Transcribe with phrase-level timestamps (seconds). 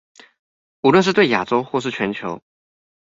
[0.81, 2.41] 無論是對亞洲或是全球